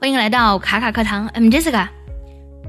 [0.00, 1.88] 欢迎来到卡卡课堂，I'm Jessica。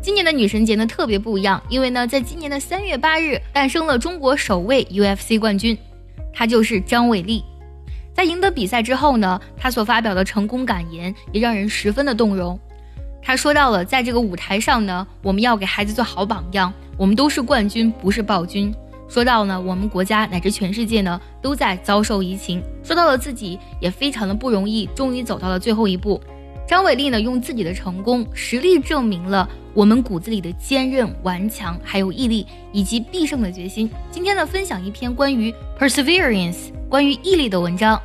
[0.01, 5.77] 今年的女神节呢特别不一样，因为呢，在今年的三月八日诞生了中国首位 UFC 冠军，
[6.33, 7.43] 她就是张伟丽。
[8.15, 12.59] 在赢得比赛之后呢，她所发表的成功感言也让人十分的动容。
[13.21, 18.73] 她说到了，在这个舞台上呢，我们要给孩子做好榜样，我们都是冠军，不是暴君。
[19.07, 26.19] 说到呢，我们国家乃至全世界呢都在遭受疫情，说到了自己也非常的不容易，终于走到了最后一步。
[26.69, 33.89] 张伟丽呢，用自己的成功实力证明了我们骨子里的坚韧、顽强，还有毅力以及必胜的决心。
[34.11, 37.99] 今天呢，分享一篇关于 perseverance，关于毅力的文章。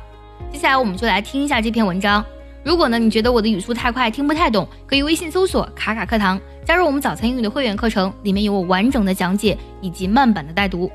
[0.51, 2.25] 接下来我们就来听一下这篇文章。
[2.63, 10.91] 如果呢，你觉得我的语速太快，听不太懂，可以微信搜索“卡卡课堂”，加入我们早餐英语的会员课程，里面有我完整的讲解以及慢版的带读。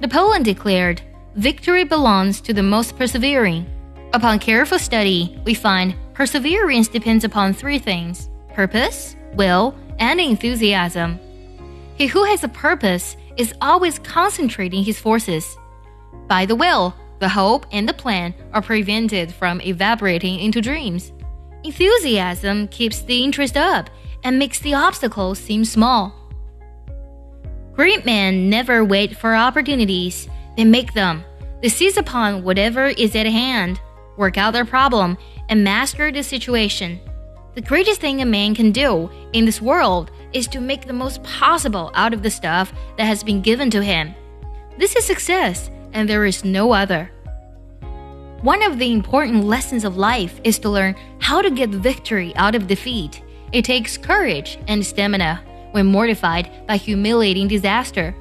[0.00, 0.96] Napoleon declared,
[1.36, 3.64] "Victory belongs to the most persevering."
[4.12, 11.18] Upon careful study, we find perseverance depends upon three things purpose, will, and enthusiasm.
[11.96, 15.56] He who has a purpose is always concentrating his forces.
[16.26, 21.10] By the will, the hope and the plan are prevented from evaporating into dreams.
[21.64, 23.88] Enthusiasm keeps the interest up
[24.22, 26.12] and makes the obstacles seem small.
[27.72, 31.24] Great men never wait for opportunities, they make them.
[31.62, 33.80] They seize upon whatever is at hand,
[34.20, 35.18] work out their problem,
[35.48, 37.00] and master the situation.
[37.54, 41.24] The greatest thing a man can do in this world is to make the most
[41.24, 44.14] possible out of the stuff that has been given to him.
[44.78, 47.10] This is success, and there is no other.
[48.42, 52.54] One of the important lessons of life is to learn how to get victory out
[52.54, 53.22] of defeat.
[53.52, 58.14] It takes courage and stamina when mortified by humiliating disaster.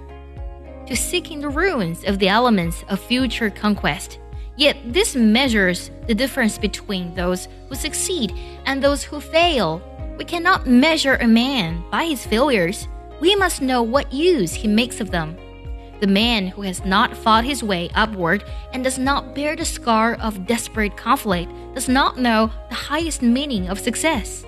[0.87, 4.19] To seek in the ruins of the elements of future conquest.
[4.59, 8.33] Yet this measures the difference between those who succeed
[8.65, 9.81] and those who fail.
[10.17, 12.85] We cannot measure a man by his failures.
[13.21, 15.37] We must know what use he makes of them.
[16.01, 18.43] The man who has not fought his way upward
[18.73, 23.69] and does not bear the scar of desperate conflict does not know the highest meaning
[23.69, 24.43] of success.